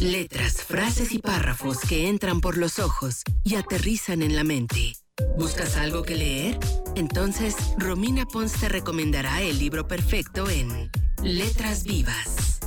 Letras, 0.00 0.64
frases 0.64 1.12
y 1.12 1.18
párrafos 1.18 1.80
que 1.80 2.08
entran 2.08 2.40
por 2.40 2.56
los 2.56 2.78
ojos 2.78 3.22
y 3.44 3.56
aterrizan 3.56 4.22
en 4.22 4.34
la 4.34 4.44
mente. 4.44 4.94
¿Buscas 5.36 5.76
algo 5.76 6.04
que 6.04 6.14
leer? 6.14 6.58
Entonces, 6.96 7.54
Romina 7.76 8.24
Pons 8.24 8.58
te 8.58 8.70
recomendará 8.70 9.42
el 9.42 9.58
libro 9.58 9.86
perfecto 9.86 10.48
en 10.48 10.90
Letras 11.22 11.84
Vivas. 11.84 12.60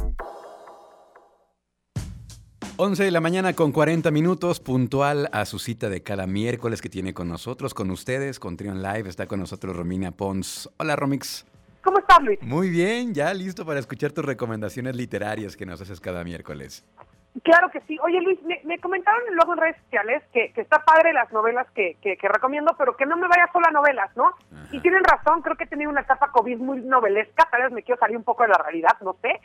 11 2.77 3.03
de 3.03 3.09
la 3.09 3.19
mañana 3.19 3.53
con 3.53 3.71
40 3.71 4.11
minutos, 4.11 4.59
puntual 4.59 5.27
a 5.33 5.45
su 5.45 5.57
cita 5.57 5.89
de 5.89 6.03
cada 6.03 6.27
miércoles 6.27 6.83
que 6.83 6.89
tiene 6.89 7.15
con 7.15 7.29
nosotros, 7.29 7.73
con 7.73 7.89
ustedes, 7.89 8.39
con 8.39 8.57
Trion 8.57 8.83
Live. 8.83 9.09
Está 9.09 9.25
con 9.25 9.39
nosotros 9.39 9.75
Romina 9.75 10.11
Pons. 10.11 10.69
Hola, 10.77 10.95
Romix. 10.95 11.47
¿Cómo 11.83 11.97
estás, 11.97 12.19
Luis? 12.21 12.37
Muy 12.43 12.69
bien, 12.69 13.15
ya 13.15 13.33
listo 13.33 13.65
para 13.65 13.79
escuchar 13.79 14.11
tus 14.11 14.23
recomendaciones 14.23 14.95
literarias 14.95 15.57
que 15.57 15.65
nos 15.65 15.81
haces 15.81 15.99
cada 15.99 16.23
miércoles. 16.23 16.85
Claro 17.41 17.71
que 17.71 17.81
sí. 17.81 17.97
Oye, 18.03 18.21
Luis, 18.21 18.39
me, 18.63 18.79
comentaron 18.79 19.21
luego 19.31 19.53
en 19.53 19.59
redes 19.59 19.77
sociales 19.83 20.23
que, 20.31 20.53
está 20.55 20.83
padre 20.85 21.13
las 21.13 21.31
novelas 21.31 21.65
que, 21.71 21.97
que, 22.01 22.15
recomiendo, 22.27 22.75
pero 22.77 22.95
que 22.95 23.07
no 23.07 23.17
me 23.17 23.27
vaya 23.27 23.49
solo 23.51 23.67
a 23.67 23.71
novelas, 23.71 24.15
¿no? 24.15 24.35
Y 24.71 24.79
tienen 24.81 25.03
razón, 25.03 25.41
creo 25.41 25.55
que 25.55 25.63
he 25.63 25.67
tenido 25.67 25.89
una 25.89 26.01
etapa 26.01 26.31
COVID 26.31 26.57
muy 26.57 26.81
novelesca, 26.81 27.47
tal 27.49 27.63
vez 27.63 27.71
me 27.71 27.81
quiero 27.81 27.99
salir 27.99 28.17
un 28.17 28.23
poco 28.23 28.43
de 28.43 28.49
la 28.49 28.59
realidad, 28.59 28.97
no 29.01 29.15
sé. 29.21 29.41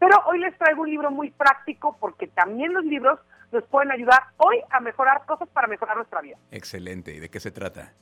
Pero 0.00 0.16
hoy 0.26 0.40
les 0.40 0.56
traigo 0.58 0.82
un 0.82 0.90
libro 0.90 1.10
muy 1.10 1.30
práctico 1.30 1.96
porque 2.00 2.26
también 2.26 2.72
los 2.72 2.84
libros 2.84 3.20
nos 3.52 3.64
pueden 3.64 3.90
ayudar 3.90 4.24
hoy 4.36 4.60
a 4.70 4.80
mejorar 4.80 5.24
cosas 5.26 5.48
para 5.48 5.68
mejorar 5.68 5.96
nuestra 5.96 6.20
vida. 6.20 6.36
Excelente. 6.50 7.14
¿Y 7.14 7.20
de 7.20 7.30
qué 7.30 7.40
se 7.40 7.50
trata? 7.50 7.92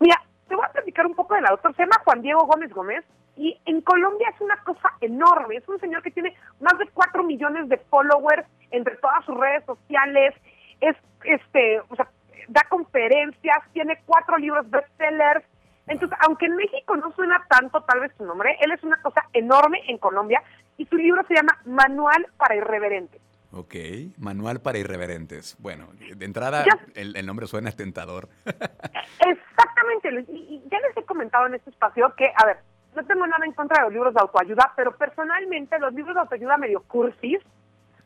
Mira, 0.00 0.16
te 0.48 0.54
voy 0.54 0.64
a 0.64 0.72
platicar 0.72 1.06
un 1.06 1.14
poco 1.14 1.34
del 1.34 1.46
autor. 1.46 1.74
Se 1.76 1.82
llama 1.82 2.00
Juan 2.04 2.22
Diego 2.22 2.46
Gómez 2.46 2.72
Gómez 2.72 3.04
y 3.36 3.60
en 3.66 3.80
Colombia 3.82 4.28
es 4.34 4.40
una 4.40 4.56
cosa 4.64 4.92
enorme. 5.00 5.56
Es 5.56 5.68
un 5.68 5.78
señor 5.80 6.02
que 6.02 6.10
tiene 6.10 6.34
más 6.60 6.78
de 6.78 6.88
cuatro 6.88 7.22
millones 7.22 7.68
de 7.68 7.76
followers 7.76 8.46
entre 8.70 8.96
todas 8.96 9.24
sus 9.24 9.36
redes 9.38 9.64
sociales. 9.64 10.34
Es, 10.80 10.96
este, 11.24 11.80
o 11.88 11.96
sea, 11.96 12.08
da 12.48 12.62
conferencias, 12.68 13.58
tiene 13.72 14.00
cuatro 14.04 14.38
libros 14.38 14.68
bestsellers. 14.70 15.44
Entonces, 15.86 16.18
aunque 16.26 16.46
en 16.46 16.56
México 16.56 16.96
no 16.96 17.12
suena 17.12 17.44
tanto 17.48 17.80
tal 17.82 18.00
vez 18.00 18.12
su 18.16 18.24
nombre, 18.24 18.56
él 18.60 18.72
es 18.72 18.82
una 18.82 19.00
cosa 19.02 19.22
enorme 19.32 19.80
en 19.88 19.98
Colombia 19.98 20.42
y 20.76 20.84
su 20.86 20.96
libro 20.96 21.22
se 21.28 21.34
llama 21.34 21.58
Manual 21.64 22.26
para 22.36 22.56
Irreverentes. 22.56 23.20
Ok, 23.52 23.74
Manual 24.18 24.60
para 24.60 24.78
Irreverentes. 24.78 25.56
Bueno, 25.60 25.88
de 26.14 26.24
entrada 26.24 26.64
el, 26.94 27.24
nombre 27.24 27.46
suena 27.46 27.70
tentador. 27.70 28.28
Exactamente, 28.44 30.10
y, 30.28 30.62
ya 30.70 30.78
les 30.80 30.96
he 30.96 31.04
comentado 31.04 31.46
en 31.46 31.54
este 31.54 31.70
espacio 31.70 32.12
que, 32.16 32.26
a 32.36 32.46
ver, 32.46 32.58
no 32.94 33.04
tengo 33.04 33.26
nada 33.26 33.46
en 33.46 33.52
contra 33.52 33.78
de 33.78 33.84
los 33.84 33.92
libros 33.92 34.14
de 34.14 34.20
autoayuda, 34.20 34.72
pero 34.76 34.96
personalmente 34.96 35.78
los 35.78 35.94
libros 35.94 36.14
de 36.14 36.20
autoayuda 36.20 36.56
medio 36.56 36.82
cursis 36.82 37.38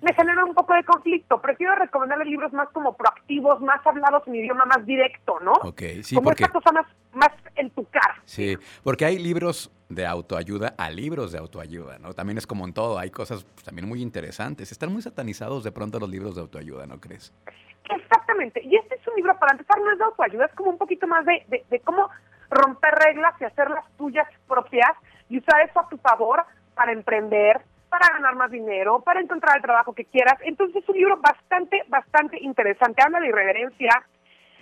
me 0.02 0.14
generan 0.14 0.44
un 0.44 0.54
poco 0.54 0.74
de 0.74 0.84
conflicto. 0.84 1.40
Prefiero 1.40 1.74
recomendarles 1.74 2.28
libros 2.28 2.52
más 2.52 2.68
como 2.70 2.96
proactivos, 2.96 3.60
más 3.60 3.84
hablados 3.86 4.22
en 4.26 4.36
idioma 4.36 4.64
más 4.64 4.84
directo, 4.86 5.38
¿no? 5.40 5.52
Ok, 5.52 5.82
sí, 6.02 6.14
como 6.14 6.26
porque... 6.26 6.44
esta 6.44 6.52
cosa 6.52 6.72
más, 6.72 6.86
más 7.12 7.30
en 7.56 7.70
tu 7.70 7.84
cara. 7.86 8.16
Sí, 8.24 8.56
porque 8.82 9.04
hay 9.04 9.18
libros 9.18 9.70
de 9.88 10.06
autoayuda 10.06 10.74
a 10.78 10.90
libros 10.90 11.32
de 11.32 11.38
autoayuda, 11.38 11.98
¿no? 11.98 12.14
También 12.14 12.38
es 12.38 12.46
como 12.46 12.64
en 12.64 12.72
todo, 12.72 12.98
hay 12.98 13.10
cosas 13.10 13.44
pues, 13.44 13.64
también 13.64 13.88
muy 13.88 14.00
interesantes. 14.00 14.72
Están 14.72 14.92
muy 14.92 15.02
satanizados 15.02 15.64
de 15.64 15.72
pronto 15.72 15.98
los 15.98 16.08
libros 16.08 16.34
de 16.34 16.42
autoayuda, 16.42 16.86
¿no 16.86 17.00
crees? 17.00 17.32
Exactamente. 17.88 18.62
Y 18.62 18.76
este 18.76 18.94
es 18.94 19.06
un 19.08 19.16
libro, 19.16 19.36
para 19.38 19.52
empezar, 19.52 19.78
no 19.80 19.92
es 19.92 19.98
de 19.98 20.04
autoayuda, 20.04 20.46
es 20.46 20.54
como 20.54 20.70
un 20.70 20.78
poquito 20.78 21.06
más 21.06 21.24
de, 21.24 21.64
de 21.68 21.80
cómo 21.80 22.08
romper 22.50 22.94
reglas 22.94 23.34
y 23.40 23.44
hacer 23.44 23.68
las 23.70 23.84
tuyas 23.96 24.26
propias 24.48 24.90
y 25.28 25.38
usar 25.38 25.60
eso 25.62 25.80
a 25.80 25.88
tu 25.88 25.96
favor 25.98 26.44
para 26.74 26.92
emprender, 26.92 27.60
para 27.90 28.08
ganar 28.14 28.36
más 28.36 28.50
dinero, 28.50 29.00
para 29.00 29.20
encontrar 29.20 29.56
el 29.56 29.62
trabajo 29.62 29.92
que 29.92 30.04
quieras. 30.06 30.38
Entonces 30.42 30.82
es 30.82 30.88
un 30.88 30.96
libro 30.96 31.18
bastante, 31.18 31.82
bastante 31.88 32.38
interesante. 32.40 33.02
Habla 33.04 33.20
de 33.20 33.28
irreverencia, 33.28 33.90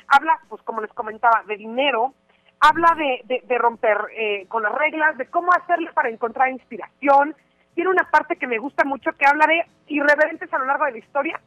habla, 0.09 0.41
pues 0.49 0.63
como 0.63 0.81
les 0.81 0.93
comentaba, 0.95 1.45
de 1.47 1.57
dinero, 1.57 2.15
habla 2.59 2.97
de, 2.97 3.43
de, 3.47 3.59
romper 3.59 3.99
eh, 4.17 4.47
con 4.49 4.63
las 4.63 4.73
reglas, 4.73 5.17
de 5.19 5.27
cómo 5.27 5.53
hacerlo 5.53 5.93
para 5.93 6.09
encontrar 6.09 6.51
inspiración. 6.51 7.37
Tiene 7.75 7.91
una 7.91 8.11
parte 8.11 8.37
que 8.37 8.47
me 8.47 8.59
gusta 8.59 8.85
mucho 8.85 9.13
que 9.13 9.27
habla 9.27 9.47
de 9.47 9.65
irreverentes 9.87 10.53
a 10.53 10.59
lo 10.59 10.65
largo 10.65 10.87
de 10.87 10.93
la 10.93 10.99
historia, 10.99 11.41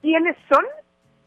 quiénes 0.00 0.36
son 0.48 0.64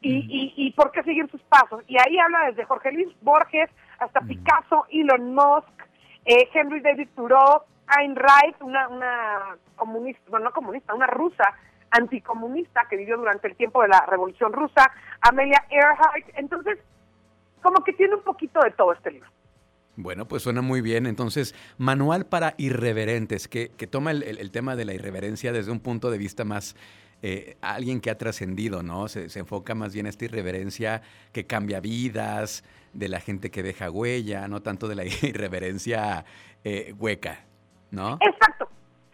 y, 0.02 0.54
y, 0.56 0.72
por 0.74 0.92
qué 0.92 1.02
seguir 1.02 1.28
sus 1.32 1.42
pasos. 1.44 1.84
Y 1.88 1.98
ahí 1.98 2.20
habla 2.20 2.46
desde 2.46 2.66
Jorge 2.66 2.92
Luis 2.92 3.08
Borges 3.22 3.72
hasta 3.98 4.22
Picasso, 4.22 4.86
Elon 4.92 5.34
Musk, 5.34 5.84
eh, 6.26 6.48
Henry 6.54 6.80
David 6.82 7.10
Thoreau, 7.16 7.64
Ayn 7.88 8.16
una, 8.62 8.88
una 8.88 9.58
comunista, 9.76 10.22
bueno, 10.30 10.46
no 10.46 10.52
comunista, 10.52 10.94
una 10.94 11.08
rusa 11.08 11.54
anticomunista 11.92 12.88
que 12.90 12.98
vivió 12.98 13.18
durante 13.18 13.48
el 13.48 13.56
tiempo 13.56 13.82
de 13.82 13.90
la 13.90 14.06
Revolución 14.06 14.52
Rusa, 14.54 14.92
Amelia 15.22 15.66
Earhart. 15.70 16.30
Entonces, 16.36 16.80
como 17.62 17.84
que 17.84 17.94
tiene 17.94 18.16
un 18.16 18.24
poquito 18.24 18.60
de 18.62 18.72
todo 18.72 18.94
este 18.94 19.12
libro. 19.12 19.30
Bueno, 19.98 20.28
pues 20.28 20.44
suena 20.44 20.62
muy 20.62 20.82
bien. 20.82 21.06
Entonces, 21.06 21.56
Manual 21.78 22.26
para 22.26 22.54
Irreverentes, 22.58 23.48
que, 23.48 23.70
toma 23.90 24.12
el, 24.12 24.52
tema 24.52 24.76
de 24.76 24.86
la 24.86 24.94
irreverencia 24.94 25.54
desde 25.54 25.72
un 25.72 25.80
punto 25.80 26.12
de 26.12 26.18
vista 26.18 26.44
más 26.44 26.76
eh, 27.22 27.58
alguien 27.62 28.02
que 28.02 28.10
ha 28.10 28.18
trascendido, 28.18 28.84
¿no? 28.84 29.08
Se, 29.08 29.28
enfoca 29.40 29.74
más 29.74 29.94
bien 29.94 30.06
esta 30.06 30.26
irreverencia 30.26 31.02
que 31.32 31.46
cambia 31.46 31.80
vidas, 31.80 32.64
de 32.94 33.10
la 33.10 33.20
gente 33.20 33.52
que 33.52 33.64
deja 33.64 33.90
huella, 33.90 34.48
no 34.48 34.62
tanto 34.62 34.88
de 34.88 34.96
la 34.96 35.06
irreverencia 35.24 36.26
eh, 36.64 36.94
hueca, 36.98 37.46
¿no? 37.96 38.18
Exacto. 38.22 38.70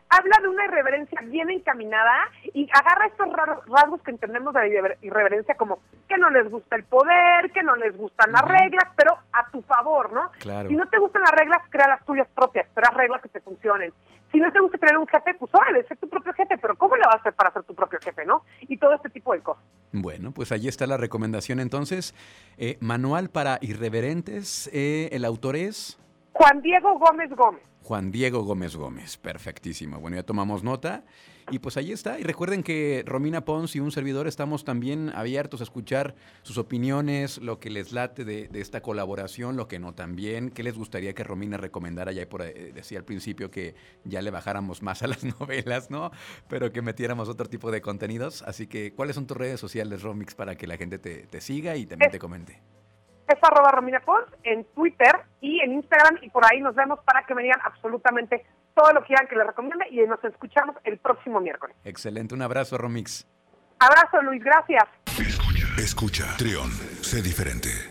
Habla 0.09 0.39
de 0.41 0.49
una 0.49 0.65
irreverencia 0.65 1.21
bien 1.21 1.49
encaminada 1.49 2.27
y 2.53 2.69
agarra 2.73 3.07
estos 3.07 3.27
rasgos 3.67 4.01
que 4.01 4.11
entendemos 4.11 4.53
de 4.53 4.59
la 4.59 4.97
irreverencia 5.01 5.55
como 5.55 5.79
que 6.09 6.17
no 6.17 6.29
les 6.29 6.51
gusta 6.51 6.75
el 6.75 6.83
poder, 6.83 7.49
que 7.53 7.63
no 7.63 7.77
les 7.77 7.95
gustan 7.95 8.33
las 8.33 8.41
reglas, 8.41 8.89
pero 8.97 9.17
a 9.31 9.49
tu 9.51 9.61
favor, 9.61 10.11
¿no? 10.11 10.29
Claro. 10.39 10.67
Si 10.67 10.75
no 10.75 10.85
te 10.89 10.99
gustan 10.99 11.21
las 11.21 11.31
reglas, 11.31 11.61
crea 11.69 11.87
las 11.87 12.03
tuyas 12.03 12.27
propias, 12.35 12.67
crea 12.73 12.91
reglas 12.91 13.21
que 13.21 13.29
te 13.29 13.39
funcionen. 13.39 13.93
Si 14.33 14.37
no 14.37 14.51
te 14.51 14.59
gusta 14.59 14.77
tener 14.77 14.97
un 14.97 15.07
jefe, 15.07 15.33
pues 15.33 15.49
órale, 15.53 15.85
sé 15.87 15.95
tu 15.95 16.09
propio 16.09 16.33
jefe, 16.33 16.57
pero 16.57 16.75
¿cómo 16.75 16.97
le 16.97 17.03
vas 17.03 17.15
a 17.15 17.19
hacer 17.19 17.33
para 17.33 17.51
ser 17.51 17.63
tu 17.63 17.73
propio 17.73 17.99
jefe, 18.01 18.25
no? 18.25 18.43
Y 18.61 18.77
todo 18.77 18.93
este 18.93 19.09
tipo 19.09 19.33
de 19.33 19.39
cosas. 19.39 19.63
Bueno, 19.93 20.31
pues 20.31 20.51
allí 20.51 20.67
está 20.67 20.87
la 20.87 20.97
recomendación 20.97 21.61
entonces. 21.61 22.13
Eh, 22.57 22.77
manual 22.81 23.29
para 23.29 23.59
irreverentes, 23.61 24.69
eh, 24.73 25.07
el 25.13 25.23
autor 25.23 25.55
es... 25.55 25.97
Juan 26.33 26.61
Diego 26.61 26.97
Gómez 26.97 27.29
Gómez. 27.31 27.70
Juan 27.83 28.11
Diego 28.11 28.43
Gómez 28.43 28.75
Gómez, 28.75 29.17
perfectísimo. 29.17 29.99
Bueno, 29.99 30.17
ya 30.17 30.23
tomamos 30.23 30.63
nota. 30.63 31.03
Y 31.49 31.59
pues 31.59 31.75
ahí 31.77 31.91
está. 31.91 32.19
Y 32.19 32.23
recuerden 32.23 32.63
que 32.63 33.03
Romina 33.05 33.43
Pons 33.43 33.75
y 33.75 33.79
un 33.79 33.91
servidor 33.91 34.27
estamos 34.27 34.63
también 34.63 35.11
abiertos 35.15 35.59
a 35.59 35.63
escuchar 35.63 36.15
sus 36.43 36.57
opiniones, 36.57 37.39
lo 37.39 37.59
que 37.59 37.69
les 37.69 37.91
late 37.91 38.23
de, 38.23 38.49
esta 38.53 38.81
colaboración, 38.81 39.57
lo 39.57 39.67
que 39.67 39.79
no 39.79 39.93
también. 39.93 40.51
¿Qué 40.51 40.63
les 40.63 40.77
gustaría 40.77 41.13
que 41.13 41.23
Romina 41.23 41.57
recomendara? 41.57 42.11
Ya 42.11 42.29
por 42.29 42.43
eh, 42.43 42.71
decía 42.73 42.99
al 42.99 43.05
principio 43.05 43.49
que 43.49 43.75
ya 44.05 44.21
le 44.21 44.29
bajáramos 44.29 44.81
más 44.81 45.01
a 45.01 45.07
las 45.07 45.23
novelas, 45.39 45.89
¿no? 45.89 46.11
Pero 46.47 46.71
que 46.71 46.81
metiéramos 46.81 47.27
otro 47.27 47.49
tipo 47.49 47.71
de 47.71 47.81
contenidos. 47.81 48.43
Así 48.43 48.67
que, 48.67 48.93
¿cuáles 48.93 49.15
son 49.15 49.25
tus 49.25 49.35
redes 49.35 49.59
sociales, 49.59 50.03
Romix, 50.03 50.35
para 50.35 50.55
que 50.55 50.67
la 50.67 50.77
gente 50.77 50.99
te, 50.99 51.25
te 51.27 51.41
siga 51.41 51.75
y 51.75 51.85
también 51.85 52.11
te 52.11 52.19
comente? 52.19 52.61
Es 53.31 53.43
arroba 53.43 53.71
Romina 53.71 53.99
Pons 53.99 54.27
en 54.43 54.65
Twitter 54.73 55.15
y 55.41 55.59
en 55.61 55.73
Instagram 55.73 56.17
y 56.21 56.29
por 56.29 56.43
ahí 56.45 56.61
nos 56.61 56.75
vemos 56.75 56.99
para 57.05 57.23
que 57.25 57.35
me 57.35 57.43
digan 57.43 57.59
absolutamente 57.63 58.45
todo 58.75 58.93
lo 58.93 59.01
que 59.01 59.07
quieran 59.07 59.27
que 59.27 59.35
les 59.35 59.47
recomiende 59.47 59.85
y 59.89 59.99
nos 60.07 60.23
escuchamos 60.23 60.75
el 60.83 60.97
próximo 60.97 61.39
miércoles. 61.39 61.75
Excelente, 61.83 62.35
un 62.35 62.41
abrazo 62.41 62.77
Romix. 62.77 63.27
Abrazo 63.79 64.21
Luis, 64.21 64.43
gracias. 64.43 64.83
Escucha, 65.19 65.67
escucha, 65.77 66.37
Trión, 66.37 66.71
sé 67.01 67.21
diferente. 67.21 67.90